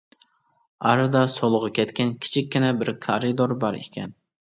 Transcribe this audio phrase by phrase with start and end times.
[0.91, 4.23] ئارىدا سولغا كەتكەن كىچىككىنە بىر كارىدور بار ئىكەن.